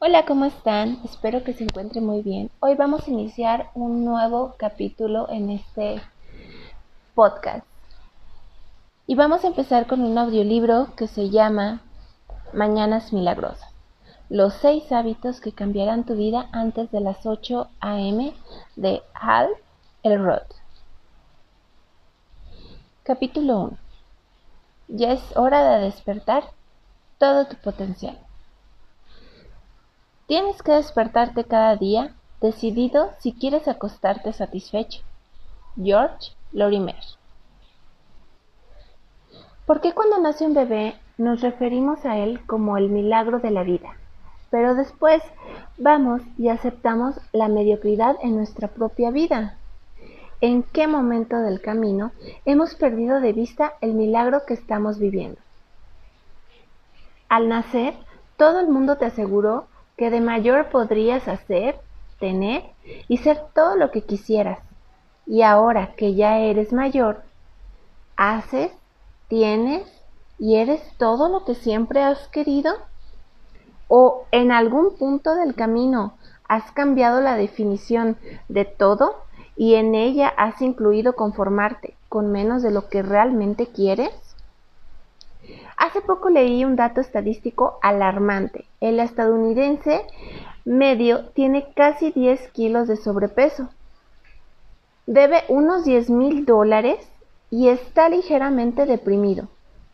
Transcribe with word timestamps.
Hola, 0.00 0.24
¿cómo 0.26 0.44
están? 0.44 1.00
Espero 1.04 1.42
que 1.42 1.54
se 1.54 1.64
encuentren 1.64 2.06
muy 2.06 2.22
bien. 2.22 2.52
Hoy 2.60 2.76
vamos 2.76 3.08
a 3.08 3.10
iniciar 3.10 3.70
un 3.74 4.04
nuevo 4.04 4.54
capítulo 4.56 5.28
en 5.28 5.50
este 5.50 6.00
podcast. 7.16 7.66
Y 9.08 9.16
vamos 9.16 9.42
a 9.42 9.48
empezar 9.48 9.88
con 9.88 10.02
un 10.02 10.16
audiolibro 10.16 10.94
que 10.94 11.08
se 11.08 11.30
llama 11.30 11.82
Mañanas 12.52 13.12
Milagrosas. 13.12 13.72
Los 14.28 14.54
seis 14.54 14.92
hábitos 14.92 15.40
que 15.40 15.50
cambiarán 15.50 16.04
tu 16.04 16.14
vida 16.14 16.48
antes 16.52 16.92
de 16.92 17.00
las 17.00 17.26
8 17.26 17.68
a.m. 17.80 18.32
de 18.76 19.02
Hal 19.14 19.48
Elrod. 20.04 20.46
Capítulo 23.02 23.62
1. 23.62 23.78
Ya 24.86 25.10
es 25.10 25.36
hora 25.36 25.68
de 25.76 25.86
despertar 25.86 26.44
todo 27.18 27.46
tu 27.46 27.56
potencial. 27.56 28.16
Tienes 30.28 30.62
que 30.62 30.72
despertarte 30.72 31.44
cada 31.44 31.74
día 31.76 32.14
decidido 32.42 33.12
si 33.18 33.32
quieres 33.32 33.66
acostarte 33.66 34.34
satisfecho. 34.34 35.00
George 35.82 36.32
Lorimer. 36.52 37.02
¿Por 39.64 39.80
qué 39.80 39.94
cuando 39.94 40.18
nace 40.18 40.44
un 40.44 40.52
bebé 40.52 40.96
nos 41.16 41.40
referimos 41.40 42.04
a 42.04 42.18
él 42.18 42.44
como 42.44 42.76
el 42.76 42.90
milagro 42.90 43.38
de 43.38 43.50
la 43.50 43.62
vida? 43.62 43.96
Pero 44.50 44.74
después 44.74 45.22
vamos 45.78 46.20
y 46.36 46.50
aceptamos 46.50 47.14
la 47.32 47.48
mediocridad 47.48 48.16
en 48.22 48.36
nuestra 48.36 48.68
propia 48.68 49.10
vida. 49.10 49.56
¿En 50.42 50.62
qué 50.62 50.86
momento 50.88 51.38
del 51.38 51.62
camino 51.62 52.12
hemos 52.44 52.74
perdido 52.74 53.22
de 53.22 53.32
vista 53.32 53.72
el 53.80 53.94
milagro 53.94 54.44
que 54.46 54.52
estamos 54.52 54.98
viviendo? 54.98 55.40
Al 57.30 57.48
nacer, 57.48 57.94
todo 58.36 58.60
el 58.60 58.68
mundo 58.68 58.96
te 58.96 59.06
aseguró 59.06 59.66
que 59.98 60.10
de 60.10 60.20
mayor 60.20 60.70
podrías 60.70 61.28
hacer, 61.28 61.78
tener 62.20 62.62
y 63.08 63.18
ser 63.18 63.42
todo 63.54 63.76
lo 63.76 63.90
que 63.90 64.02
quisieras. 64.02 64.60
Y 65.26 65.42
ahora 65.42 65.92
que 65.96 66.14
ya 66.14 66.38
eres 66.38 66.72
mayor, 66.72 67.22
haces, 68.16 68.72
tienes 69.28 69.82
y 70.38 70.56
eres 70.56 70.80
todo 70.98 71.28
lo 71.28 71.44
que 71.44 71.54
siempre 71.54 72.02
has 72.02 72.28
querido? 72.28 72.72
¿O 73.88 74.24
en 74.30 74.52
algún 74.52 74.96
punto 74.96 75.34
del 75.34 75.54
camino 75.54 76.14
has 76.46 76.70
cambiado 76.72 77.20
la 77.20 77.36
definición 77.36 78.16
de 78.48 78.64
todo 78.64 79.16
y 79.56 79.74
en 79.74 79.94
ella 79.96 80.28
has 80.28 80.62
incluido 80.62 81.14
conformarte 81.14 81.96
con 82.08 82.30
menos 82.30 82.62
de 82.62 82.70
lo 82.70 82.88
que 82.88 83.02
realmente 83.02 83.66
quieres? 83.66 84.12
Hace 85.76 86.00
poco 86.00 86.30
leí 86.30 86.64
un 86.64 86.76
dato 86.76 87.00
estadístico 87.00 87.78
alarmante. 87.82 88.67
El 88.80 89.00
estadounidense 89.00 90.06
medio 90.64 91.30
tiene 91.30 91.72
casi 91.74 92.10
10 92.12 92.48
kilos 92.52 92.86
de 92.86 92.96
sobrepeso. 92.96 93.68
Debe 95.06 95.44
unos 95.48 95.84
10 95.84 96.10
mil 96.10 96.44
dólares 96.44 97.08
y 97.50 97.68
está 97.68 98.08
ligeramente 98.08 98.86
deprimido. 98.86 99.48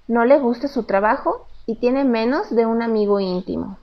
No 0.09 0.25
le 0.25 0.39
gusta 0.39 0.69
su 0.69 0.83
trabajo 0.83 1.47
y 1.67 1.77
tiene 1.77 2.05
menos 2.05 2.55
de 2.55 2.67
un 2.67 2.83
amigo 2.83 3.21
íntimo. 3.21 3.79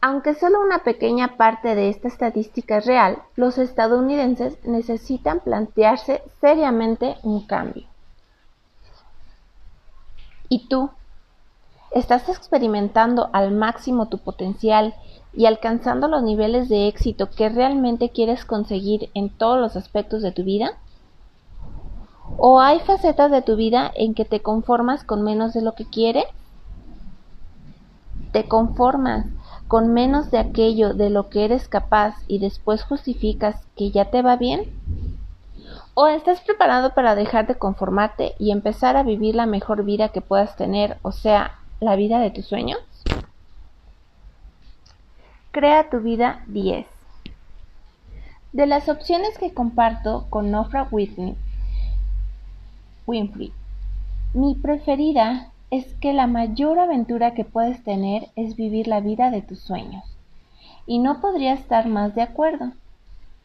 Aunque 0.00 0.34
solo 0.34 0.60
una 0.60 0.80
pequeña 0.80 1.36
parte 1.36 1.74
de 1.74 1.88
esta 1.88 2.08
estadística 2.08 2.78
es 2.78 2.86
real, 2.86 3.22
los 3.36 3.58
estadounidenses 3.58 4.58
necesitan 4.64 5.40
plantearse 5.40 6.22
seriamente 6.40 7.16
un 7.22 7.46
cambio. 7.46 7.86
¿Y 10.48 10.68
tú? 10.68 10.90
¿Estás 11.94 12.26
experimentando 12.30 13.28
al 13.34 13.52
máximo 13.52 14.06
tu 14.06 14.16
potencial 14.16 14.94
y 15.34 15.44
alcanzando 15.44 16.08
los 16.08 16.22
niveles 16.22 16.70
de 16.70 16.88
éxito 16.88 17.28
que 17.28 17.50
realmente 17.50 18.08
quieres 18.08 18.46
conseguir 18.46 19.10
en 19.12 19.28
todos 19.28 19.60
los 19.60 19.76
aspectos 19.76 20.22
de 20.22 20.32
tu 20.32 20.42
vida? 20.42 20.78
¿O 22.38 22.60
hay 22.60 22.80
facetas 22.80 23.30
de 23.30 23.42
tu 23.42 23.56
vida 23.56 23.92
en 23.94 24.14
que 24.14 24.24
te 24.24 24.40
conformas 24.40 25.04
con 25.04 25.22
menos 25.22 25.52
de 25.52 25.60
lo 25.60 25.74
que 25.74 25.84
quieres? 25.84 26.24
¿Te 28.32 28.48
conformas 28.48 29.26
con 29.68 29.92
menos 29.92 30.30
de 30.30 30.38
aquello 30.38 30.94
de 30.94 31.10
lo 31.10 31.28
que 31.28 31.44
eres 31.44 31.68
capaz 31.68 32.16
y 32.26 32.38
después 32.38 32.84
justificas 32.84 33.66
que 33.76 33.90
ya 33.90 34.06
te 34.06 34.22
va 34.22 34.36
bien? 34.36 34.62
¿O 35.92 36.06
estás 36.06 36.40
preparado 36.40 36.94
para 36.94 37.14
dejar 37.14 37.46
de 37.46 37.56
conformarte 37.56 38.34
y 38.38 38.50
empezar 38.50 38.96
a 38.96 39.02
vivir 39.02 39.34
la 39.34 39.44
mejor 39.44 39.84
vida 39.84 40.08
que 40.08 40.22
puedas 40.22 40.56
tener, 40.56 40.96
o 41.02 41.12
sea, 41.12 41.58
la 41.82 41.96
vida 41.96 42.20
de 42.20 42.30
tus 42.30 42.46
sueños? 42.46 42.78
Crea 45.50 45.90
tu 45.90 45.98
vida 45.98 46.44
10. 46.46 46.86
De 48.52 48.66
las 48.66 48.88
opciones 48.88 49.36
que 49.36 49.52
comparto 49.52 50.26
con 50.30 50.54
Oprah 50.54 50.86
Whitney, 50.92 51.34
Winfrey, 53.04 53.52
mi 54.32 54.54
preferida 54.54 55.50
es 55.72 55.92
que 55.94 56.12
la 56.12 56.28
mayor 56.28 56.78
aventura 56.78 57.34
que 57.34 57.44
puedes 57.44 57.82
tener 57.82 58.28
es 58.36 58.54
vivir 58.54 58.86
la 58.86 59.00
vida 59.00 59.32
de 59.32 59.42
tus 59.42 59.58
sueños. 59.58 60.04
Y 60.86 61.00
no 61.00 61.20
podría 61.20 61.52
estar 61.52 61.88
más 61.88 62.14
de 62.14 62.22
acuerdo. 62.22 62.72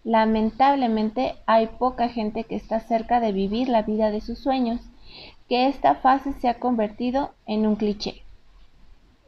Lamentablemente 0.04 1.34
hay 1.48 1.68
poca 1.68 2.08
gente 2.08 2.44
que 2.44 2.56
está 2.56 2.82
cerca 2.82 3.20
de 3.20 3.32
vivir 3.32 3.68
la 3.68 3.82
vida 3.82 4.12
de 4.12 4.22
sus 4.22 4.38
sueños, 4.38 4.82
que 5.50 5.68
esta 5.68 5.96
fase 5.96 6.34
se 6.34 6.50
ha 6.50 6.60
convertido 6.60 7.32
en 7.48 7.66
un 7.66 7.76
cliché. 7.76 8.27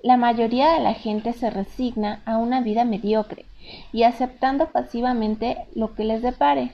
La 0.02 0.16
mayoría 0.16 0.72
de 0.72 0.80
la 0.80 0.94
gente 0.94 1.34
se 1.34 1.50
resigna 1.50 2.22
a 2.26 2.38
una 2.38 2.62
vida 2.62 2.86
mediocre 2.86 3.46
y 3.92 4.04
aceptando 4.04 4.68
pasivamente 4.68 5.68
lo 5.76 5.94
que 5.94 6.06
les 6.06 6.22
depare. 6.22 6.72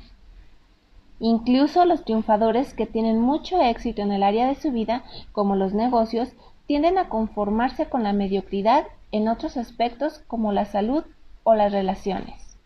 Incluso 1.19 1.85
los 1.85 2.05
triunfadores 2.05 2.75
que 2.75 2.85
tienen 2.85 3.19
mucho 3.19 3.59
éxito 3.61 4.03
en 4.03 4.11
el 4.11 4.21
área 4.21 4.47
de 4.47 4.53
su 4.53 4.71
vida, 4.71 5.03
como 5.31 5.55
los 5.55 5.73
negocios, 5.73 6.33
tienden 6.67 6.99
a 6.99 7.09
conformarse 7.09 7.87
con 7.87 8.03
la 8.03 8.13
mediocridad 8.13 8.85
en 9.11 9.27
otros 9.27 9.57
aspectos 9.57 10.19
como 10.27 10.51
la 10.51 10.65
salud 10.65 11.03
o 11.43 11.55
las 11.55 11.71
relaciones. 11.71 12.57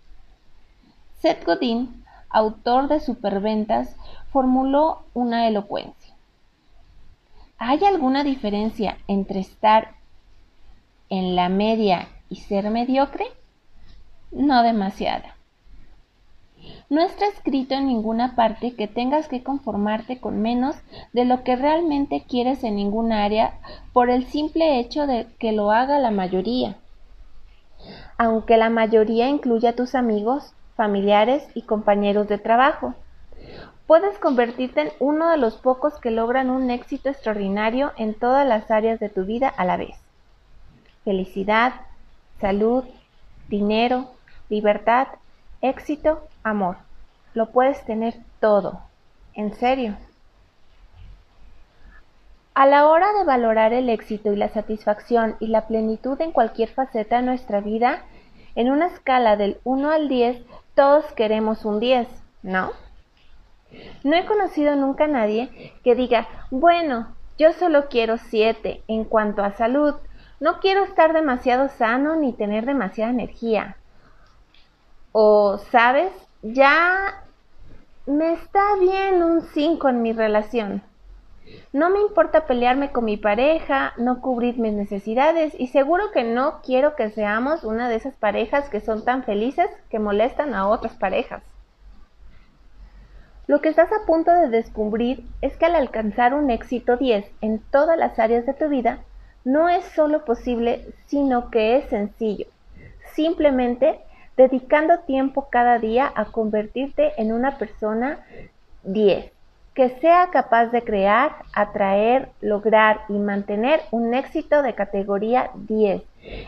Seth 1.19 1.45
Godin, 1.45 2.03
autor 2.29 2.89
de 2.89 2.99
Superventas, 2.99 3.95
formuló 4.31 5.03
una 5.13 5.47
elocuencia. 5.47 6.15
¿Hay 7.57 7.83
alguna 7.85 8.23
diferencia 8.23 8.97
entre 9.07 9.39
estar 9.39 9.98
en 11.09 11.35
la 11.35 11.49
media 11.49 12.07
y 12.29 12.37
ser 12.37 12.69
mediocre? 12.69 13.25
No 14.31 14.63
demasiada. 14.63 15.35
No 16.89 17.01
está 17.01 17.27
escrito 17.27 17.75
en 17.75 17.87
ninguna 17.87 18.35
parte 18.35 18.75
que 18.75 18.87
tengas 18.87 19.27
que 19.27 19.43
conformarte 19.43 20.19
con 20.19 20.41
menos 20.41 20.75
de 21.13 21.25
lo 21.25 21.43
que 21.43 21.55
realmente 21.55 22.25
quieres 22.27 22.63
en 22.63 22.75
ningún 22.75 23.11
área 23.11 23.59
por 23.93 24.09
el 24.09 24.25
simple 24.25 24.79
hecho 24.79 25.07
de 25.07 25.27
que 25.39 25.51
lo 25.51 25.71
haga 25.71 25.99
la 25.99 26.11
mayoría. 26.11 26.77
Aunque 28.17 28.57
la 28.57 28.69
mayoría 28.69 29.29
incluya 29.29 29.69
a 29.69 29.75
tus 29.75 29.95
amigos, 29.95 30.53
familiares 30.75 31.47
y 31.53 31.63
compañeros 31.63 32.27
de 32.27 32.37
trabajo. 32.37 32.95
Puedes 33.85 34.17
convertirte 34.17 34.81
en 34.81 34.91
uno 34.99 35.29
de 35.29 35.37
los 35.37 35.57
pocos 35.57 35.99
que 35.99 36.09
logran 36.09 36.49
un 36.49 36.69
éxito 36.69 37.09
extraordinario 37.09 37.91
en 37.97 38.13
todas 38.13 38.47
las 38.47 38.71
áreas 38.71 38.99
de 38.99 39.09
tu 39.09 39.25
vida 39.25 39.49
a 39.49 39.65
la 39.65 39.77
vez. 39.77 40.08
Felicidad, 41.03 41.73
salud, 42.39 42.83
dinero, 43.47 44.11
libertad, 44.49 45.07
éxito, 45.61 46.27
amor. 46.43 46.77
Lo 47.33 47.51
puedes 47.51 47.83
tener 47.85 48.15
todo. 48.39 48.81
En 49.33 49.53
serio. 49.53 49.95
A 52.53 52.65
la 52.65 52.87
hora 52.87 53.13
de 53.13 53.23
valorar 53.23 53.71
el 53.71 53.89
éxito 53.89 54.33
y 54.33 54.35
la 54.35 54.49
satisfacción 54.49 55.37
y 55.39 55.47
la 55.47 55.67
plenitud 55.67 56.19
en 56.19 56.31
cualquier 56.31 56.69
faceta 56.69 57.17
de 57.17 57.23
nuestra 57.23 57.61
vida, 57.61 58.03
en 58.55 58.69
una 58.69 58.87
escala 58.87 59.37
del 59.37 59.59
1 59.63 59.91
al 59.91 60.09
10, 60.09 60.43
todos 60.75 61.05
queremos 61.13 61.63
un 61.63 61.79
10, 61.79 62.07
¿no? 62.43 62.71
No 64.03 64.15
he 64.15 64.25
conocido 64.25 64.75
nunca 64.75 65.05
a 65.05 65.07
nadie 65.07 65.73
que 65.83 65.95
diga, 65.95 66.27
bueno, 66.51 67.15
yo 67.37 67.53
solo 67.53 67.87
quiero 67.87 68.17
7 68.17 68.83
en 68.87 69.05
cuanto 69.05 69.43
a 69.43 69.53
salud. 69.53 69.95
No 70.39 70.59
quiero 70.59 70.83
estar 70.83 71.13
demasiado 71.13 71.69
sano 71.69 72.15
ni 72.15 72.33
tener 72.33 72.65
demasiada 72.65 73.11
energía. 73.11 73.75
O, 75.11 75.57
¿sabes? 75.71 76.11
Ya 76.41 77.23
me 78.05 78.33
está 78.33 78.75
bien 78.79 79.21
un 79.21 79.41
5 79.41 79.89
en 79.89 80.01
mi 80.01 80.13
relación. 80.13 80.81
No 81.73 81.89
me 81.89 81.99
importa 81.99 82.45
pelearme 82.45 82.91
con 82.91 83.05
mi 83.05 83.17
pareja, 83.17 83.93
no 83.97 84.21
cubrir 84.21 84.59
mis 84.59 84.73
necesidades 84.73 85.53
y 85.57 85.67
seguro 85.67 86.11
que 86.11 86.23
no 86.23 86.61
quiero 86.61 86.95
que 86.95 87.09
seamos 87.09 87.63
una 87.63 87.89
de 87.89 87.95
esas 87.95 88.15
parejas 88.15 88.69
que 88.69 88.81
son 88.81 89.03
tan 89.03 89.23
felices 89.23 89.69
que 89.89 89.99
molestan 89.99 90.53
a 90.53 90.67
otras 90.67 90.93
parejas. 90.93 91.43
Lo 93.47 93.61
que 93.61 93.69
estás 93.69 93.91
a 93.91 94.05
punto 94.05 94.31
de 94.31 94.49
descubrir 94.49 95.25
es 95.41 95.57
que 95.57 95.65
al 95.65 95.75
alcanzar 95.75 96.35
un 96.35 96.51
éxito 96.51 96.97
10 96.97 97.25
en 97.41 97.59
todas 97.71 97.97
las 97.97 98.19
áreas 98.19 98.45
de 98.45 98.53
tu 98.53 98.69
vida, 98.69 98.99
no 99.43 99.69
es 99.69 99.83
solo 99.85 100.25
posible, 100.25 100.85
sino 101.07 101.49
que 101.49 101.77
es 101.77 101.85
sencillo. 101.89 102.45
Simplemente 103.13 103.99
dedicando 104.37 104.99
tiempo 104.99 105.47
cada 105.49 105.79
día 105.79 106.11
a 106.15 106.25
convertirte 106.25 107.13
en 107.17 107.33
una 107.33 107.57
persona 107.57 108.19
10, 108.83 109.31
que 109.73 109.89
sea 109.99 110.29
capaz 110.31 110.67
de 110.67 110.81
crear, 110.81 111.35
atraer, 111.53 112.29
lograr 112.41 113.01
y 113.09 113.13
mantener 113.13 113.81
un 113.91 114.13
éxito 114.13 114.61
de 114.61 114.75
categoría 114.75 115.51
10 115.55 116.03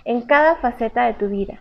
en 0.06 0.22
cada 0.22 0.56
faceta 0.56 1.06
de 1.06 1.14
tu 1.14 1.28
vida. 1.28 1.60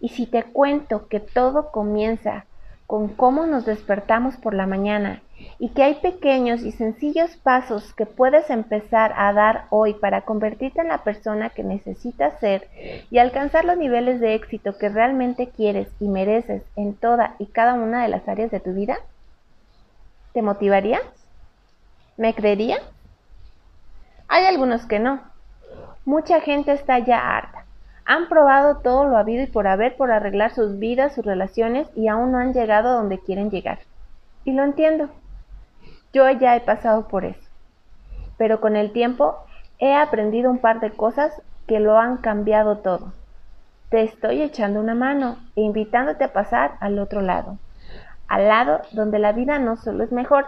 Y 0.00 0.10
si 0.10 0.26
te 0.26 0.42
cuento 0.42 1.08
que 1.08 1.20
todo 1.20 1.70
comienza 1.70 2.44
con 2.92 3.08
cómo 3.08 3.46
nos 3.46 3.64
despertamos 3.64 4.36
por 4.36 4.52
la 4.52 4.66
mañana 4.66 5.22
y 5.58 5.70
que 5.70 5.82
hay 5.82 5.94
pequeños 5.94 6.60
y 6.60 6.72
sencillos 6.72 7.34
pasos 7.38 7.94
que 7.94 8.04
puedes 8.04 8.50
empezar 8.50 9.14
a 9.16 9.32
dar 9.32 9.64
hoy 9.70 9.94
para 9.94 10.26
convertirte 10.26 10.82
en 10.82 10.88
la 10.88 10.98
persona 10.98 11.48
que 11.48 11.64
necesitas 11.64 12.38
ser 12.38 12.68
y 13.10 13.16
alcanzar 13.16 13.64
los 13.64 13.78
niveles 13.78 14.20
de 14.20 14.34
éxito 14.34 14.76
que 14.76 14.90
realmente 14.90 15.48
quieres 15.48 15.88
y 16.00 16.08
mereces 16.08 16.64
en 16.76 16.92
toda 16.92 17.34
y 17.38 17.46
cada 17.46 17.72
una 17.72 18.02
de 18.02 18.10
las 18.10 18.28
áreas 18.28 18.50
de 18.50 18.60
tu 18.60 18.74
vida? 18.74 18.98
¿Te 20.34 20.42
motivaría? 20.42 21.00
¿Me 22.18 22.34
creería? 22.34 22.76
Hay 24.28 24.44
algunos 24.44 24.84
que 24.84 24.98
no. 24.98 25.22
Mucha 26.04 26.42
gente 26.42 26.72
está 26.72 26.98
ya 26.98 27.38
harta 27.38 27.61
han 28.04 28.28
probado 28.28 28.78
todo 28.78 29.04
lo 29.04 29.16
habido 29.16 29.42
y 29.42 29.46
por 29.46 29.66
haber 29.66 29.96
por 29.96 30.10
arreglar 30.10 30.52
sus 30.52 30.78
vidas, 30.78 31.14
sus 31.14 31.24
relaciones 31.24 31.88
y 31.94 32.08
aún 32.08 32.32
no 32.32 32.38
han 32.38 32.52
llegado 32.52 32.88
a 32.88 32.94
donde 32.94 33.18
quieren 33.18 33.50
llegar. 33.50 33.78
Y 34.44 34.52
lo 34.52 34.64
entiendo. 34.64 35.08
Yo 36.12 36.28
ya 36.30 36.56
he 36.56 36.60
pasado 36.60 37.08
por 37.08 37.24
eso. 37.24 37.40
Pero 38.36 38.60
con 38.60 38.76
el 38.76 38.92
tiempo 38.92 39.36
he 39.78 39.94
aprendido 39.94 40.50
un 40.50 40.58
par 40.58 40.80
de 40.80 40.90
cosas 40.90 41.40
que 41.66 41.80
lo 41.80 41.98
han 41.98 42.18
cambiado 42.18 42.78
todo. 42.78 43.12
Te 43.88 44.02
estoy 44.02 44.42
echando 44.42 44.80
una 44.80 44.94
mano 44.94 45.36
e 45.54 45.60
invitándote 45.60 46.24
a 46.24 46.32
pasar 46.32 46.72
al 46.80 46.98
otro 46.98 47.20
lado. 47.20 47.58
Al 48.26 48.48
lado 48.48 48.80
donde 48.92 49.18
la 49.18 49.32
vida 49.32 49.58
no 49.58 49.76
solo 49.76 50.02
es 50.02 50.12
mejor, 50.12 50.46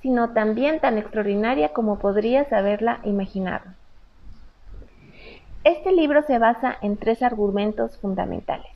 sino 0.00 0.30
también 0.30 0.80
tan 0.80 0.98
extraordinaria 0.98 1.70
como 1.72 1.98
podrías 1.98 2.52
haberla 2.52 3.00
imaginado. 3.04 3.64
Este 5.64 5.92
libro 5.92 6.22
se 6.22 6.38
basa 6.38 6.76
en 6.82 6.96
tres 6.96 7.22
argumentos 7.22 7.98
fundamentales. 7.98 8.66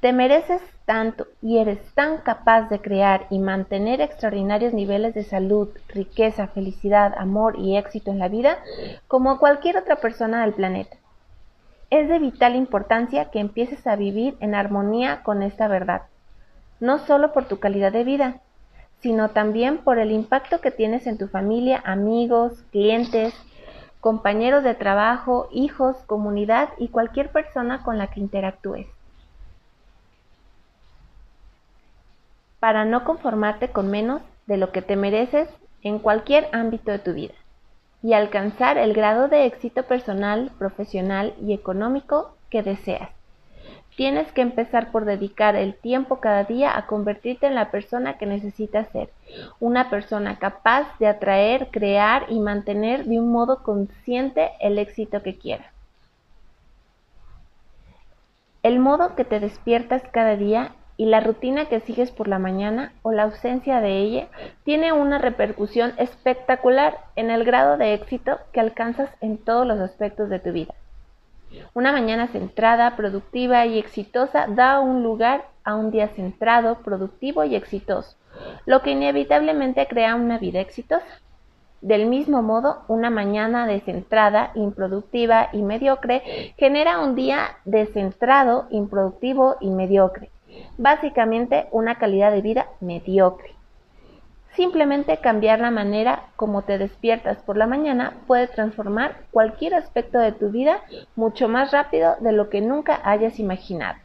Te 0.00 0.12
mereces 0.12 0.60
tanto 0.84 1.26
y 1.42 1.58
eres 1.58 1.78
tan 1.94 2.18
capaz 2.18 2.68
de 2.68 2.80
crear 2.80 3.26
y 3.30 3.38
mantener 3.38 4.00
extraordinarios 4.00 4.72
niveles 4.72 5.14
de 5.14 5.24
salud, 5.24 5.68
riqueza, 5.88 6.46
felicidad, 6.48 7.14
amor 7.18 7.56
y 7.58 7.76
éxito 7.76 8.10
en 8.10 8.18
la 8.18 8.28
vida 8.28 8.58
como 9.06 9.38
cualquier 9.38 9.76
otra 9.76 9.96
persona 9.96 10.42
del 10.42 10.54
planeta. 10.54 10.96
Es 11.90 12.08
de 12.08 12.18
vital 12.18 12.54
importancia 12.54 13.30
que 13.30 13.40
empieces 13.40 13.86
a 13.86 13.96
vivir 13.96 14.36
en 14.40 14.54
armonía 14.54 15.22
con 15.22 15.42
esta 15.42 15.66
verdad, 15.68 16.02
no 16.80 16.98
solo 16.98 17.32
por 17.32 17.46
tu 17.46 17.58
calidad 17.58 17.92
de 17.92 18.04
vida, 18.04 18.40
sino 19.00 19.30
también 19.30 19.78
por 19.78 19.98
el 19.98 20.12
impacto 20.12 20.60
que 20.60 20.70
tienes 20.70 21.06
en 21.06 21.18
tu 21.18 21.28
familia, 21.28 21.82
amigos, 21.84 22.62
clientes, 22.70 23.34
compañeros 24.00 24.62
de 24.62 24.74
trabajo, 24.74 25.48
hijos, 25.52 25.96
comunidad 26.06 26.70
y 26.78 26.88
cualquier 26.88 27.30
persona 27.30 27.82
con 27.82 27.98
la 27.98 28.08
que 28.08 28.20
interactúes. 28.20 28.86
Para 32.60 32.84
no 32.84 33.04
conformarte 33.04 33.70
con 33.70 33.90
menos 33.90 34.22
de 34.46 34.56
lo 34.56 34.72
que 34.72 34.82
te 34.82 34.96
mereces 34.96 35.48
en 35.82 35.98
cualquier 35.98 36.48
ámbito 36.52 36.90
de 36.90 36.98
tu 36.98 37.12
vida 37.12 37.34
y 38.02 38.12
alcanzar 38.12 38.78
el 38.78 38.94
grado 38.94 39.28
de 39.28 39.46
éxito 39.46 39.84
personal, 39.84 40.52
profesional 40.58 41.34
y 41.40 41.52
económico 41.52 42.36
que 42.50 42.62
deseas. 42.62 43.17
Tienes 43.98 44.30
que 44.30 44.42
empezar 44.42 44.92
por 44.92 45.06
dedicar 45.06 45.56
el 45.56 45.74
tiempo 45.74 46.20
cada 46.20 46.44
día 46.44 46.78
a 46.78 46.86
convertirte 46.86 47.48
en 47.48 47.56
la 47.56 47.72
persona 47.72 48.16
que 48.16 48.26
necesitas 48.26 48.86
ser, 48.92 49.10
una 49.58 49.90
persona 49.90 50.38
capaz 50.38 50.86
de 51.00 51.08
atraer, 51.08 51.66
crear 51.72 52.26
y 52.28 52.38
mantener 52.38 53.06
de 53.06 53.18
un 53.18 53.32
modo 53.32 53.64
consciente 53.64 54.52
el 54.60 54.78
éxito 54.78 55.24
que 55.24 55.36
quieras. 55.36 55.72
El 58.62 58.78
modo 58.78 59.16
que 59.16 59.24
te 59.24 59.40
despiertas 59.40 60.04
cada 60.12 60.36
día 60.36 60.76
y 60.96 61.06
la 61.06 61.18
rutina 61.18 61.64
que 61.64 61.80
sigues 61.80 62.12
por 62.12 62.28
la 62.28 62.38
mañana 62.38 62.92
o 63.02 63.10
la 63.10 63.24
ausencia 63.24 63.80
de 63.80 63.98
ella 63.98 64.28
tiene 64.62 64.92
una 64.92 65.18
repercusión 65.18 65.94
espectacular 65.98 66.98
en 67.16 67.32
el 67.32 67.42
grado 67.42 67.76
de 67.76 67.94
éxito 67.94 68.38
que 68.52 68.60
alcanzas 68.60 69.10
en 69.20 69.38
todos 69.38 69.66
los 69.66 69.80
aspectos 69.80 70.28
de 70.28 70.38
tu 70.38 70.52
vida. 70.52 70.76
Una 71.74 71.92
mañana 71.92 72.28
centrada, 72.28 72.96
productiva 72.96 73.66
y 73.66 73.78
exitosa 73.78 74.46
da 74.48 74.80
un 74.80 75.02
lugar 75.02 75.46
a 75.64 75.74
un 75.74 75.90
día 75.90 76.08
centrado, 76.08 76.76
productivo 76.82 77.44
y 77.44 77.54
exitoso, 77.54 78.16
lo 78.66 78.82
que 78.82 78.92
inevitablemente 78.92 79.86
crea 79.86 80.14
una 80.14 80.38
vida 80.38 80.60
exitosa. 80.60 81.06
Del 81.80 82.06
mismo 82.06 82.42
modo, 82.42 82.82
una 82.88 83.10
mañana 83.10 83.66
descentrada, 83.66 84.50
improductiva 84.54 85.50
y 85.52 85.62
mediocre 85.62 86.54
genera 86.56 86.98
un 86.98 87.14
día 87.14 87.58
descentrado, 87.64 88.66
improductivo 88.70 89.56
y 89.60 89.70
mediocre. 89.70 90.30
Básicamente 90.76 91.68
una 91.70 91.96
calidad 91.96 92.32
de 92.32 92.42
vida 92.42 92.66
mediocre. 92.80 93.57
Simplemente 94.58 95.18
cambiar 95.18 95.60
la 95.60 95.70
manera 95.70 96.24
como 96.34 96.62
te 96.62 96.78
despiertas 96.78 97.38
por 97.38 97.56
la 97.56 97.68
mañana 97.68 98.14
puede 98.26 98.48
transformar 98.48 99.18
cualquier 99.30 99.72
aspecto 99.72 100.18
de 100.18 100.32
tu 100.32 100.48
vida 100.48 100.80
mucho 101.14 101.48
más 101.48 101.70
rápido 101.70 102.16
de 102.18 102.32
lo 102.32 102.50
que 102.50 102.60
nunca 102.60 103.00
hayas 103.04 103.38
imaginado. 103.38 104.00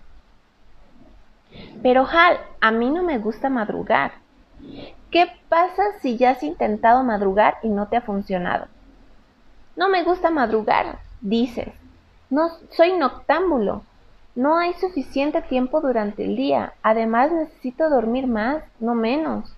Pero 1.81 2.05
Hal, 2.05 2.37
a 2.61 2.69
mí 2.69 2.91
no 2.91 3.01
me 3.01 3.17
gusta 3.17 3.49
madrugar. 3.49 4.11
¿Qué 5.09 5.25
pasa 5.49 5.81
si 6.03 6.17
ya 6.17 6.29
has 6.29 6.43
intentado 6.43 7.03
madrugar 7.03 7.55
y 7.63 7.69
no 7.69 7.87
te 7.87 7.97
ha 7.97 8.01
funcionado? 8.01 8.67
No 9.75 9.89
me 9.89 10.03
gusta 10.03 10.29
madrugar, 10.29 10.99
dices. 11.19 11.69
No 12.29 12.49
soy 12.69 12.93
noctámbulo. 12.93 13.81
No 14.35 14.59
hay 14.59 14.73
suficiente 14.75 15.41
tiempo 15.41 15.81
durante 15.81 16.23
el 16.23 16.35
día. 16.35 16.73
Además 16.83 17.31
necesito 17.31 17.89
dormir 17.89 18.27
más, 18.27 18.63
no 18.79 18.93
menos. 18.93 19.51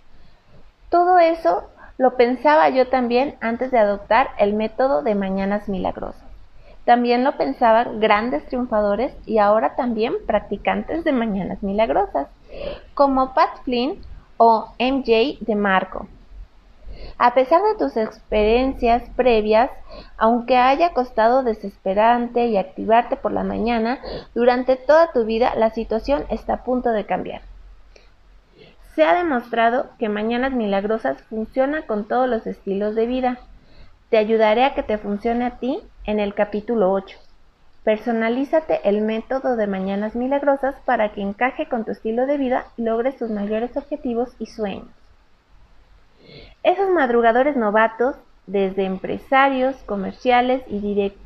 Todo 0.89 1.19
eso 1.19 1.63
lo 1.97 2.15
pensaba 2.15 2.69
yo 2.69 2.87
también 2.87 3.35
antes 3.41 3.71
de 3.71 3.79
adoptar 3.79 4.29
el 4.37 4.53
método 4.53 5.01
de 5.01 5.15
Mañanas 5.15 5.67
Milagrosas. 5.69 6.23
También 6.85 7.23
lo 7.23 7.37
pensaban 7.37 7.99
grandes 7.99 8.45
triunfadores 8.45 9.13
y 9.25 9.39
ahora 9.39 9.75
también 9.75 10.13
practicantes 10.27 11.03
de 11.03 11.12
Mañanas 11.12 11.63
Milagrosas, 11.63 12.27
como 12.93 13.33
Pat 13.33 13.63
Flynn 13.63 14.00
o 14.38 14.67
MJ 14.77 15.38
de 15.39 15.55
Marco. 15.55 16.07
A 17.17 17.33
pesar 17.33 17.62
de 17.63 17.75
tus 17.75 17.98
experiencias 17.98 19.03
previas, 19.15 19.71
aunque 20.17 20.57
haya 20.57 20.93
costado 20.93 21.43
desesperante 21.43 22.48
y 22.48 22.57
activarte 22.57 23.15
por 23.15 23.31
la 23.31 23.43
mañana, 23.43 24.00
durante 24.33 24.75
toda 24.75 25.12
tu 25.12 25.25
vida 25.25 25.55
la 25.55 25.71
situación 25.71 26.25
está 26.29 26.53
a 26.53 26.63
punto 26.63 26.91
de 26.91 27.05
cambiar. 27.05 27.41
Se 28.95 29.03
ha 29.03 29.13
demostrado 29.13 29.89
que 29.99 30.07
Mañanas 30.07 30.53
Milagrosas 30.53 31.21
funciona 31.23 31.85
con 31.85 32.07
todos 32.07 32.29
los 32.29 32.47
estilos 32.47 32.95
de 32.95 33.05
vida. 33.05 33.39
Te 34.09 34.17
ayudaré 34.17 34.63
a 34.63 34.73
que 34.73 34.83
te 34.83 34.97
funcione 34.97 35.45
a 35.45 35.59
ti 35.59 35.81
en 36.05 36.21
el 36.21 36.33
capítulo 36.33 36.93
8. 36.93 37.17
Personalízate 37.83 38.79
el 38.87 39.01
método 39.01 39.57
de 39.57 39.67
Mañanas 39.67 40.15
Milagrosas 40.15 40.75
para 40.85 41.11
que 41.11 41.21
encaje 41.21 41.67
con 41.67 41.83
tu 41.83 41.91
estilo 41.91 42.25
de 42.25 42.37
vida 42.37 42.67
y 42.77 42.83
logres 42.83 43.17
tus 43.17 43.29
mayores 43.29 43.75
objetivos 43.75 44.33
y 44.39 44.45
sueños. 44.45 44.87
Esos 46.63 46.89
madrugadores 46.89 47.57
novatos 47.57 48.15
desde 48.47 48.85
empresarios, 48.85 49.75
comerciales 49.83 50.63
y 50.69 50.79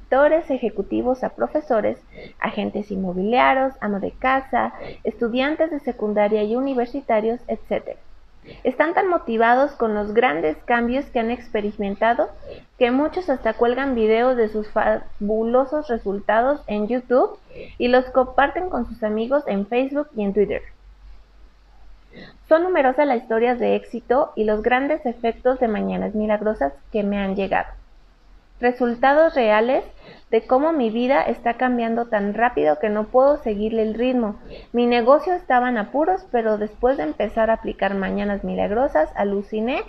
directores 0.10 0.50
ejecutivos 0.50 1.24
a 1.24 1.30
profesores, 1.30 2.00
agentes 2.40 2.90
inmobiliarios, 2.90 3.76
amo 3.80 4.00
de 4.00 4.10
casa, 4.12 4.74
estudiantes 5.04 5.70
de 5.70 5.80
secundaria 5.82 6.44
y 6.44 6.56
universitarios, 6.56 7.40
etc. 7.48 7.96
Están 8.64 8.96
tan 8.96 9.08
motivados 9.08 9.74
con 9.74 9.94
los 9.94 10.16
grandes 10.16 10.58
cambios 10.66 11.06
que 11.12 11.20
han 11.20 11.30
experimentado 11.30 12.30
que 12.80 12.90
muchos 12.90 13.30
hasta 13.30 13.54
cuelgan 13.54 13.94
videos 13.94 14.36
de 14.36 14.50
sus 14.50 14.68
fabulosos 14.72 15.88
resultados 15.90 16.62
en 16.66 16.88
YouTube 16.88 17.38
y 17.78 17.90
los 17.90 18.06
comparten 18.06 18.72
con 18.72 18.88
sus 18.88 19.04
amigos 19.04 19.44
en 19.46 19.68
Facebook 19.68 20.08
y 20.16 20.24
en 20.24 20.34
Twitter. 20.34 20.64
Son 22.48 22.64
numerosas 22.64 23.06
las 23.06 23.22
historias 23.22 23.60
de 23.60 23.76
éxito 23.76 24.32
y 24.36 24.46
los 24.46 24.64
grandes 24.64 25.06
efectos 25.06 25.60
de 25.60 25.68
Mañanas 25.68 26.16
Milagrosas 26.16 26.74
que 26.92 27.04
me 27.04 27.20
han 27.20 27.36
llegado. 27.36 27.79
Resultados 28.60 29.36
reales 29.36 29.86
de 30.32 30.46
cómo 30.46 30.74
mi 30.74 30.90
vida 30.90 31.22
está 31.24 31.56
cambiando 31.56 32.08
tan 32.08 32.34
rápido 32.34 32.78
que 32.80 32.90
no 32.90 33.06
puedo 33.06 33.38
seguirle 33.38 33.84
el 33.84 33.94
ritmo. 33.94 34.40
Mi 34.74 34.86
negocio 34.86 35.34
estaba 35.34 35.70
en 35.70 35.78
apuros, 35.78 36.26
pero 36.32 36.58
después 36.58 36.98
de 36.98 37.04
empezar 37.04 37.50
a 37.50 37.54
aplicar 37.54 37.96
Mañanas 37.96 38.44
Milagrosas, 38.44 39.10
aluciné 39.16 39.84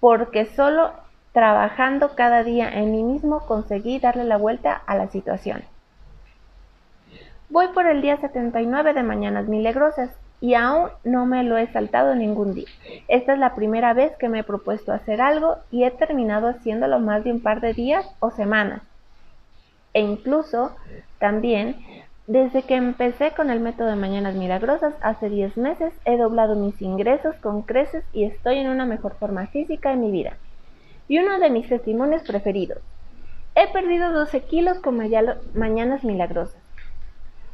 porque 0.00 0.46
solo 0.46 0.92
trabajando 1.32 2.14
cada 2.14 2.42
día 2.42 2.68
en 2.68 2.92
mí 2.92 3.02
mismo 3.02 3.40
conseguí 3.46 3.98
darle 3.98 4.24
la 4.24 4.36
vuelta 4.36 4.72
a 4.86 4.96
la 4.96 5.08
situación. 5.08 5.62
Voy 7.48 7.68
por 7.68 7.86
el 7.86 8.02
día 8.02 8.16
79 8.16 8.94
de 8.94 9.02
Mañanas 9.02 9.48
Milagrosas 9.48 10.10
y 10.40 10.54
aún 10.54 10.88
no 11.04 11.26
me 11.26 11.44
lo 11.44 11.58
he 11.58 11.66
saltado 11.68 12.14
ningún 12.14 12.54
día. 12.54 12.68
Esta 13.08 13.34
es 13.34 13.38
la 13.38 13.54
primera 13.54 13.92
vez 13.92 14.16
que 14.16 14.28
me 14.28 14.40
he 14.40 14.44
propuesto 14.44 14.92
hacer 14.92 15.20
algo 15.20 15.56
y 15.70 15.84
he 15.84 15.90
terminado 15.90 16.48
haciéndolo 16.48 16.98
más 16.98 17.24
de 17.24 17.32
un 17.32 17.40
par 17.40 17.60
de 17.60 17.74
días 17.74 18.06
o 18.20 18.30
semanas. 18.30 18.82
E 19.92 20.00
incluso 20.00 20.74
también 21.18 21.76
desde 22.26 22.62
que 22.62 22.76
empecé 22.76 23.32
con 23.32 23.50
el 23.50 23.60
método 23.60 23.88
de 23.88 23.96
Mañanas 23.96 24.36
Milagrosas 24.36 24.94
hace 25.02 25.28
10 25.28 25.56
meses 25.56 25.92
he 26.04 26.16
doblado 26.16 26.54
mis 26.54 26.80
ingresos 26.80 27.34
con 27.36 27.62
creces 27.62 28.04
y 28.12 28.24
estoy 28.24 28.58
en 28.58 28.68
una 28.68 28.86
mejor 28.86 29.16
forma 29.16 29.46
física 29.48 29.92
en 29.92 30.00
mi 30.00 30.10
vida. 30.10 30.36
Y 31.08 31.18
uno 31.18 31.40
de 31.40 31.50
mis 31.50 31.68
testimonios 31.68 32.22
preferidos. 32.22 32.78
He 33.56 33.66
perdido 33.72 34.12
12 34.12 34.42
kilos 34.42 34.78
con 34.78 34.96
Mañanas 35.54 36.04
Milagrosas 36.04 36.69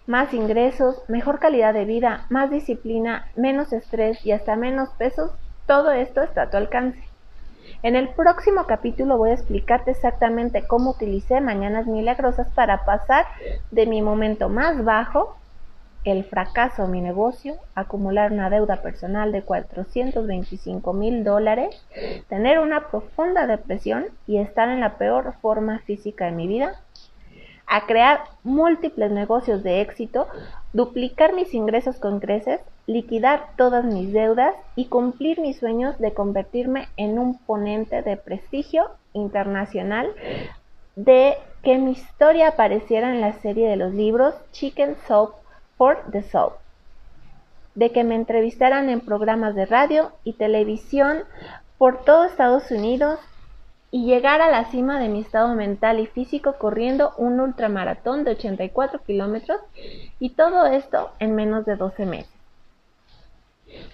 más 0.07 0.33
ingresos, 0.33 1.03
mejor 1.09 1.39
calidad 1.39 1.75
de 1.75 1.85
vida, 1.85 2.27
más 2.31 2.51
disciplina, 2.51 3.27
menos 3.37 3.73
estrés 3.73 4.25
y 4.25 4.33
hasta 4.33 4.57
menos 4.57 4.91
pesos, 4.91 5.33
todo 5.67 5.91
esto 5.91 6.23
está 6.23 6.43
a 6.43 6.51
tu 6.51 6.57
alcance. 6.57 7.03
En 7.83 7.97
el 7.97 8.09
próximo 8.11 8.67
capítulo 8.67 9.19
voy 9.19 9.31
a 9.31 9.35
explicarte 9.35 9.91
exactamente 9.91 10.67
cómo 10.67 10.91
utilicé 10.91 11.41
Mañanas 11.41 11.87
Milagrosas 11.87 12.49
para 12.55 12.85
pasar 12.85 13.27
de 13.71 13.87
mi 13.87 14.03
momento 14.03 14.49
más 14.49 14.85
bajo, 14.85 15.37
el 16.05 16.23
fracaso 16.25 16.83
de 16.83 16.89
mi 16.89 17.01
negocio, 17.01 17.57
acumular 17.75 18.31
una 18.31 18.49
deuda 18.49 18.81
personal 18.81 19.33
de 19.33 19.43
425 19.43 20.93
mil 20.93 21.25
dólares, 21.25 21.85
tener 22.29 22.61
una 22.61 22.89
profunda 22.89 23.49
depresión 23.49 24.07
y 24.29 24.39
estar 24.39 24.69
en 24.69 24.79
la 24.79 24.99
peor 24.99 25.35
forma 25.43 25.81
física 25.81 26.27
de 26.27 26.33
mi 26.33 26.47
vida, 26.47 26.81
a 27.67 27.87
crear 27.87 28.25
múltiples 28.45 29.11
negocios 29.11 29.63
de 29.63 29.81
éxito, 29.81 30.29
duplicar 30.73 31.35
mis 31.35 31.53
ingresos 31.53 31.97
con 31.97 32.21
creces, 32.21 32.61
liquidar 32.87 33.49
todas 33.57 33.85
mis 33.85 34.13
deudas 34.13 34.55
y 34.77 34.87
cumplir 34.87 35.41
mis 35.41 35.59
sueños 35.59 35.99
de 35.99 36.15
convertirme 36.15 36.89
en 36.97 37.19
un 37.19 37.39
ponente 37.39 38.03
de 38.03 38.17
prestigio 38.17 38.89
internacional, 39.13 40.13
de 40.95 41.35
que 41.63 41.79
mi 41.79 41.93
historia 41.93 42.49
apareciera 42.49 43.13
en 43.13 43.21
la 43.21 43.33
serie 43.41 43.69
de 43.69 43.77
los 43.77 43.93
libros 43.93 44.35
Chicken 44.53 44.97
Soup 45.09 45.33
for 45.77 45.99
the 46.13 46.23
Soul, 46.23 46.53
de 47.75 47.91
que 47.91 48.05
me 48.05 48.15
entrevistaran 48.15 48.89
en 48.89 49.01
programas 49.01 49.55
de 49.55 49.67
radio 49.67 50.13
y 50.23 50.35
televisión 50.35 51.25
por 51.79 52.05
todo 52.05 52.25
Estados 52.25 52.71
Unidos 52.71 53.19
y 53.91 54.05
llegar 54.05 54.41
a 54.41 54.51
la 54.51 54.65
cima 54.71 54.99
de 54.99 55.09
mi 55.09 55.21
estado 55.21 55.55
mental 55.55 56.01
y 56.01 56.07
físico 56.07 56.55
corriendo 56.59 57.13
un 57.17 57.41
ultramaratón 57.41 58.25
de 58.25 58.33
84 58.33 59.01
kilómetros 59.07 59.61
y 60.19 60.31
todo 60.31 60.67
esto 60.67 61.11
en 61.19 61.35
menos 61.35 61.65
de 61.65 61.77
12 61.77 62.07
meses. 62.07 62.33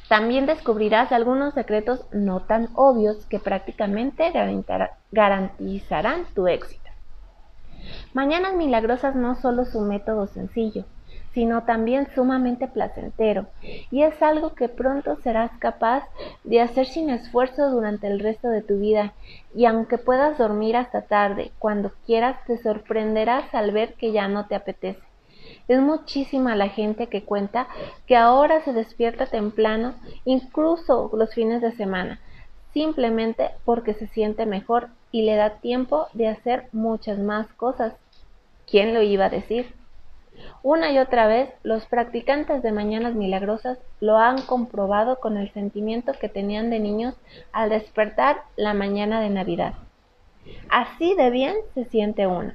También 0.09 0.47
descubrirás 0.47 1.13
algunos 1.13 1.55
secretos 1.55 2.05
no 2.13 2.41
tan 2.41 2.69
obvios 2.75 3.25
que 3.27 3.39
prácticamente 3.39 4.33
garantizarán 5.11 6.27
tu 6.35 6.47
éxito. 6.47 6.83
Mañanas 8.13 8.55
Milagrosas 8.55 9.17
no 9.17 9.35
solo 9.35 9.63
es 9.63 9.75
un 9.75 9.89
método 9.89 10.27
sencillo, 10.27 10.85
sino 11.35 11.65
también 11.65 12.09
sumamente 12.15 12.69
placentero, 12.69 13.47
y 13.91 14.03
es 14.03 14.23
algo 14.23 14.55
que 14.55 14.69
pronto 14.69 15.17
serás 15.23 15.51
capaz 15.59 16.05
de 16.45 16.61
hacer 16.61 16.87
sin 16.87 17.11
esfuerzo 17.11 17.71
durante 17.71 18.07
el 18.07 18.21
resto 18.21 18.49
de 18.49 18.63
tu 18.63 18.79
vida, 18.79 19.15
y 19.55 19.65
aunque 19.65 19.99
puedas 19.99 20.39
dormir 20.39 20.77
hasta 20.77 21.03
tarde, 21.03 21.53
cuando 21.59 21.93
quieras 22.07 22.37
te 22.47 22.59
sorprenderás 22.59 23.55
al 23.55 23.71
ver 23.71 23.95
que 23.95 24.13
ya 24.13 24.29
no 24.29 24.47
te 24.47 24.55
apetece. 24.55 25.01
Es 25.69 25.81
muchísima 25.81 26.55
la 26.57 26.69
gente 26.69 27.07
que 27.07 27.25
cuenta 27.25 27.67
que 28.07 28.17
ahora 28.17 28.63
se 28.63 28.73
despierta 28.73 29.27
temprano, 29.27 29.95
incluso 30.25 31.11
los 31.15 31.35
fines 31.35 31.63
de 31.63 31.73
semana, 31.73 32.21
simplemente 32.73 33.51
porque 33.65 33.95
se 33.95 34.07
siente 34.09 34.47
mejor 34.47 34.89
y 35.11 35.23
le 35.23 35.37
da 35.37 35.61
tiempo 35.61 36.07
de 36.15 36.29
hacer 36.29 36.69
muchas 36.73 37.19
más 37.19 37.47
cosas. 37.55 37.95
¿Quién 38.67 38.95
lo 38.95 39.03
iba 39.03 39.27
a 39.27 39.31
decir? 39.31 39.75
Una 40.63 40.93
y 40.93 40.99
otra 40.99 41.27
vez, 41.27 41.51
los 41.63 41.87
practicantes 41.87 42.63
de 42.63 42.73
Mañanas 42.73 43.15
Milagrosas 43.15 43.79
lo 44.01 44.17
han 44.19 44.43
comprobado 44.43 45.19
con 45.19 45.37
el 45.37 45.53
sentimiento 45.53 46.13
que 46.13 46.29
tenían 46.29 46.71
de 46.71 46.79
niños 46.79 47.15
al 47.53 47.71
despertar 47.71 48.43
la 48.57 48.75
mañana 48.75 49.21
de 49.21 49.31
Navidad. 49.31 49.75
Así 50.69 51.15
de 51.15 51.31
bien 51.31 51.57
se 51.75 51.85
siente 51.85 52.27
uno. 52.27 52.53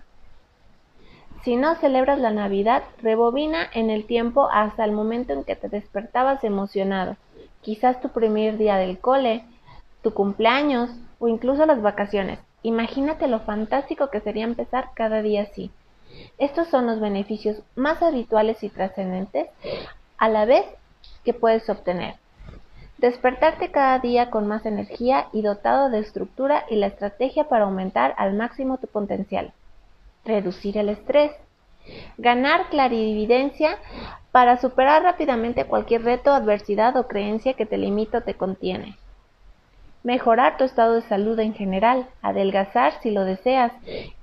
Si 1.44 1.56
no 1.56 1.76
celebras 1.76 2.20
la 2.20 2.32
Navidad, 2.32 2.84
rebobina 3.02 3.68
en 3.74 3.90
el 3.90 4.06
tiempo 4.06 4.50
hasta 4.52 4.84
el 4.84 4.92
momento 4.92 5.34
en 5.34 5.44
que 5.44 5.56
te 5.56 5.70
despertabas 5.70 6.44
emocionado, 6.44 7.16
quizás 7.62 8.02
tu 8.02 8.10
primer 8.10 8.58
día 8.58 8.78
del 8.78 9.00
cole, 9.00 9.46
tu 10.02 10.14
cumpleaños 10.14 10.90
o 11.20 11.28
incluso 11.28 11.66
las 11.66 11.82
vacaciones. 11.82 12.40
Imagínate 12.64 13.28
lo 13.28 13.40
fantástico 13.40 14.10
que 14.10 14.20
sería 14.20 14.44
empezar 14.44 14.90
cada 14.94 15.22
día 15.22 15.44
así. 15.44 15.72
Estos 16.38 16.68
son 16.68 16.86
los 16.86 17.00
beneficios 17.00 17.58
más 17.76 18.02
habituales 18.02 18.64
y 18.64 18.70
trascendentes 18.70 19.48
a 20.18 20.30
la 20.30 20.46
vez 20.46 20.66
que 21.24 21.34
puedes 21.34 21.70
obtener. 21.70 22.16
Despertarte 22.98 23.72
cada 23.72 24.00
día 24.00 24.30
con 24.30 24.48
más 24.48 24.66
energía 24.66 25.28
y 25.32 25.42
dotado 25.42 25.90
de 25.90 26.00
estructura 26.00 26.66
y 26.70 26.78
la 26.78 26.88
estrategia 26.88 27.48
para 27.48 27.66
aumentar 27.66 28.16
al 28.18 28.34
máximo 28.34 28.78
tu 28.78 28.88
potencial. 28.88 29.54
Reducir 30.26 30.78
el 30.78 30.90
estrés. 30.90 31.32
Ganar 32.18 32.70
clarividencia 32.70 33.78
para 34.32 34.58
superar 34.58 35.04
rápidamente 35.04 35.66
cualquier 35.66 36.04
reto, 36.04 36.34
adversidad 36.34 36.98
o 36.98 37.08
creencia 37.08 37.54
que 37.54 37.66
te 37.66 37.78
limita 37.78 38.20
o 38.20 38.22
te 38.22 38.34
contiene 38.34 38.98
mejorar 40.08 40.56
tu 40.56 40.64
estado 40.64 40.94
de 40.94 41.02
salud 41.02 41.38
en 41.38 41.54
general, 41.54 42.08
adelgazar 42.22 42.94
si 43.02 43.12
lo 43.12 43.26
deseas 43.26 43.74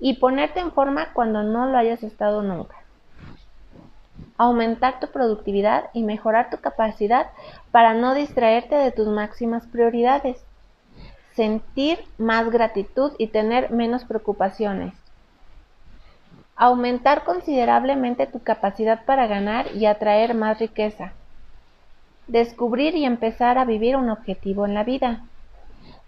y 0.01 0.15
ponerte 0.15 0.61
en 0.61 0.73
forma 0.73 1.13
cuando 1.13 1.43
no 1.43 1.67
lo 1.67 1.77
hayas 1.77 2.03
estado 2.03 2.41
nunca. 2.41 2.75
Aumentar 4.39 4.99
tu 4.99 5.09
productividad 5.09 5.91
y 5.93 6.03
mejorar 6.03 6.49
tu 6.49 6.57
capacidad 6.57 7.27
para 7.71 7.93
no 7.93 8.15
distraerte 8.15 8.77
de 8.77 8.93
tus 8.93 9.09
máximas 9.09 9.67
prioridades. 9.67 10.43
Sentir 11.35 11.99
más 12.17 12.51
gratitud 12.51 13.13
y 13.19 13.27
tener 13.27 13.71
menos 13.71 14.07
preocupaciones. 14.07 14.95
Aumentar 16.57 17.25
considerablemente 17.25 18.27
tu 18.27 18.43
capacidad 18.43 19.05
para 19.05 19.27
ganar 19.27 19.67
y 19.77 19.85
atraer 19.85 20.33
más 20.33 20.61
riqueza. 20.61 21.13
Descubrir 22.27 22.95
y 22.95 23.05
empezar 23.05 23.59
a 23.59 23.67
vivir 23.67 23.97
un 23.97 24.09
objetivo 24.09 24.65
en 24.65 24.73
la 24.73 24.85
vida 24.85 25.25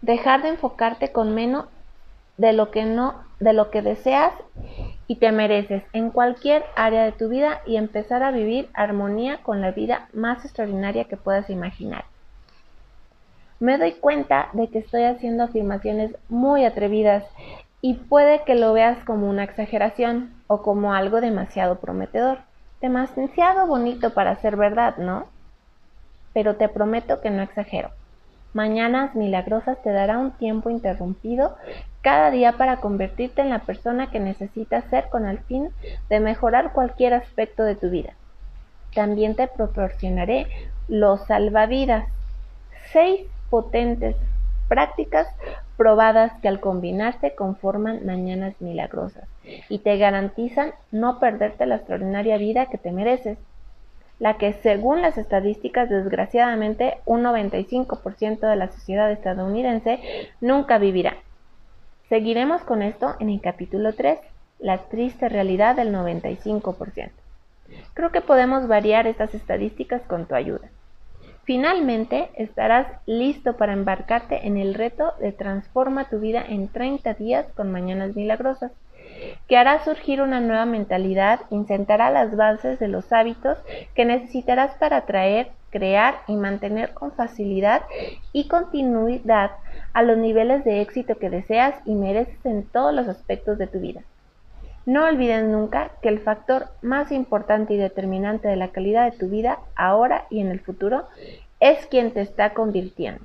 dejar 0.02 0.42
de 0.42 0.50
enfocarte 0.50 1.12
con 1.12 1.34
menos 1.34 1.66
de 2.36 2.52
lo 2.52 2.70
que 2.70 2.84
no 2.84 3.26
de 3.40 3.52
lo 3.52 3.70
que 3.70 3.82
deseas 3.82 4.32
y 5.06 5.16
te 5.16 5.30
mereces 5.30 5.82
en 5.92 6.10
cualquier 6.10 6.64
área 6.74 7.04
de 7.04 7.12
tu 7.12 7.28
vida 7.28 7.60
y 7.66 7.76
empezar 7.76 8.22
a 8.22 8.30
vivir 8.30 8.70
armonía 8.74 9.42
con 9.42 9.60
la 9.60 9.72
vida 9.72 10.08
más 10.12 10.44
extraordinaria 10.44 11.04
que 11.04 11.16
puedas 11.16 11.50
imaginar. 11.50 12.04
Me 13.60 13.78
doy 13.78 13.92
cuenta 13.92 14.48
de 14.52 14.68
que 14.68 14.78
estoy 14.78 15.04
haciendo 15.04 15.44
afirmaciones 15.44 16.14
muy 16.28 16.64
atrevidas 16.64 17.24
y 17.80 17.94
puede 17.94 18.42
que 18.44 18.54
lo 18.54 18.72
veas 18.72 19.02
como 19.04 19.28
una 19.28 19.44
exageración 19.44 20.34
o 20.46 20.62
como 20.62 20.94
algo 20.94 21.20
demasiado 21.20 21.78
prometedor, 21.78 22.38
demasiado 22.80 23.66
bonito 23.66 24.12
para 24.12 24.36
ser 24.36 24.56
verdad, 24.56 24.96
¿no? 24.96 25.26
Pero 26.32 26.56
te 26.56 26.68
prometo 26.68 27.20
que 27.20 27.30
no 27.30 27.42
exagero. 27.42 27.90
Mañanas 28.56 29.14
Milagrosas 29.14 29.82
te 29.82 29.92
dará 29.92 30.16
un 30.16 30.30
tiempo 30.30 30.70
interrumpido 30.70 31.58
cada 32.00 32.30
día 32.30 32.52
para 32.52 32.78
convertirte 32.78 33.42
en 33.42 33.50
la 33.50 33.58
persona 33.58 34.10
que 34.10 34.18
necesitas 34.18 34.82
ser 34.86 35.10
con 35.10 35.26
el 35.26 35.40
fin 35.40 35.68
de 36.08 36.20
mejorar 36.20 36.72
cualquier 36.72 37.12
aspecto 37.12 37.64
de 37.64 37.74
tu 37.74 37.90
vida. 37.90 38.14
También 38.94 39.34
te 39.34 39.46
proporcionaré 39.46 40.46
los 40.88 41.26
salvavidas, 41.26 42.08
seis 42.94 43.26
potentes 43.50 44.16
prácticas 44.68 45.26
probadas 45.76 46.32
que 46.40 46.48
al 46.48 46.58
combinarse 46.58 47.34
conforman 47.34 48.06
mañanas 48.06 48.54
milagrosas 48.60 49.28
y 49.68 49.80
te 49.80 49.98
garantizan 49.98 50.72
no 50.90 51.20
perderte 51.20 51.66
la 51.66 51.76
extraordinaria 51.76 52.38
vida 52.38 52.70
que 52.70 52.78
te 52.78 52.90
mereces 52.90 53.36
la 54.18 54.38
que 54.38 54.54
según 54.62 55.02
las 55.02 55.18
estadísticas 55.18 55.90
desgraciadamente 55.90 56.98
un 57.04 57.22
95% 57.22 58.40
de 58.40 58.56
la 58.56 58.68
sociedad 58.68 59.10
estadounidense 59.10 60.00
nunca 60.40 60.78
vivirá. 60.78 61.16
Seguiremos 62.08 62.62
con 62.62 62.82
esto 62.82 63.16
en 63.18 63.30
el 63.30 63.40
capítulo 63.40 63.92
3, 63.92 64.18
la 64.58 64.78
triste 64.78 65.28
realidad 65.28 65.76
del 65.76 65.92
95%. 65.92 67.10
Creo 67.94 68.12
que 68.12 68.20
podemos 68.20 68.68
variar 68.68 69.06
estas 69.06 69.34
estadísticas 69.34 70.02
con 70.02 70.26
tu 70.26 70.34
ayuda. 70.34 70.68
Finalmente, 71.44 72.30
estarás 72.34 72.86
listo 73.06 73.56
para 73.56 73.72
embarcarte 73.72 74.46
en 74.46 74.56
el 74.56 74.74
reto 74.74 75.14
de 75.20 75.32
Transforma 75.32 76.08
tu 76.08 76.18
vida 76.18 76.44
en 76.46 76.68
30 76.68 77.14
días 77.14 77.46
con 77.54 77.70
Mañanas 77.70 78.16
Milagrosas, 78.16 78.72
que 79.48 79.56
hará 79.56 79.84
surgir 79.84 80.20
una 80.20 80.40
nueva 80.40 80.66
mentalidad 80.66 81.40
y 81.50 81.64
sentará 81.64 82.10
las 82.10 82.36
bases 82.36 82.78
de 82.78 82.88
los 82.88 83.12
hábitos 83.12 83.58
que 83.94 84.04
necesitarás 84.04 84.74
para 84.74 84.98
atraer, 84.98 85.50
crear 85.70 86.16
y 86.26 86.36
mantener 86.36 86.94
con 86.94 87.12
facilidad 87.12 87.82
y 88.32 88.48
continuidad 88.48 89.52
a 89.92 90.02
los 90.02 90.18
niveles 90.18 90.64
de 90.64 90.80
éxito 90.80 91.16
que 91.16 91.30
deseas 91.30 91.74
y 91.84 91.94
mereces 91.94 92.44
en 92.44 92.64
todos 92.64 92.94
los 92.94 93.08
aspectos 93.08 93.58
de 93.58 93.66
tu 93.66 93.80
vida. 93.80 94.02
No 94.86 95.04
olvides 95.04 95.44
nunca 95.44 95.90
que 96.00 96.08
el 96.08 96.20
factor 96.20 96.68
más 96.80 97.10
importante 97.10 97.74
y 97.74 97.76
determinante 97.76 98.46
de 98.46 98.56
la 98.56 98.68
calidad 98.68 99.10
de 99.10 99.18
tu 99.18 99.28
vida 99.28 99.58
ahora 99.74 100.26
y 100.30 100.40
en 100.40 100.52
el 100.52 100.60
futuro 100.60 101.06
es 101.58 101.86
quien 101.86 102.12
te 102.12 102.20
está 102.20 102.54
convirtiendo. 102.54 103.24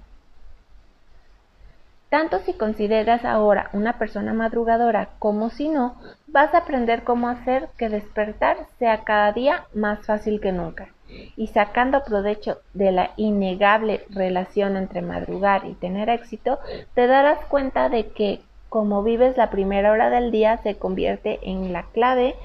Tanto 2.11 2.39
si 2.39 2.51
consideras 2.51 3.23
ahora 3.23 3.69
una 3.71 3.97
persona 3.97 4.33
madrugadora 4.33 5.11
como 5.17 5.49
si 5.49 5.69
no, 5.69 5.95
vas 6.27 6.53
a 6.53 6.57
aprender 6.57 7.05
cómo 7.05 7.29
hacer 7.29 7.69
que 7.77 7.87
despertar 7.87 8.57
sea 8.77 9.05
cada 9.05 9.31
día 9.31 9.63
más 9.73 10.05
fácil 10.05 10.41
que 10.41 10.51
nunca. 10.51 10.89
Y 11.37 11.47
sacando 11.47 12.03
provecho 12.03 12.57
de 12.73 12.91
la 12.91 13.11
innegable 13.15 14.03
relación 14.09 14.75
entre 14.75 15.01
madrugar 15.01 15.65
y 15.65 15.73
tener 15.75 16.09
éxito, 16.09 16.59
te 16.95 17.07
darás 17.07 17.45
cuenta 17.45 17.87
de 17.87 18.09
que 18.09 18.41
como 18.67 19.03
vives 19.03 19.37
la 19.37 19.49
primera 19.49 19.89
hora 19.89 20.09
del 20.09 20.31
día 20.31 20.57
se 20.57 20.75
convierte 20.75 21.39
en 21.43 21.71
la 21.71 21.83
clave 21.93 22.35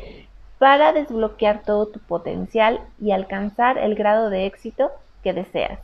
para 0.60 0.92
desbloquear 0.92 1.62
todo 1.62 1.86
tu 1.86 1.98
potencial 1.98 2.78
y 3.00 3.10
alcanzar 3.10 3.78
el 3.78 3.96
grado 3.96 4.30
de 4.30 4.46
éxito 4.46 4.92
que 5.24 5.32
deseas. 5.32 5.80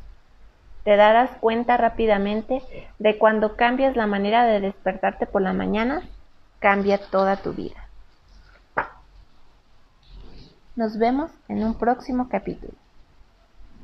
Te 0.85 0.97
darás 0.97 1.31
cuenta 1.41 1.77
rápidamente 1.77 2.63
de 2.99 3.19
cuando 3.19 3.57
cambias 3.57 3.97
la 3.97 4.07
manera 4.07 4.45
de 4.45 4.61
despertarte 4.61 5.27
por 5.27 5.43
la 5.43 5.53
mañana, 5.53 6.03
cambia 6.59 6.99
toda 6.99 7.37
tu 7.37 7.53
vida. 7.53 7.89
Nos 10.75 10.99
vemos 10.99 11.31
en 11.49 11.65
un 11.65 11.75
próximo 11.75 12.29
capítulo. 12.29 12.82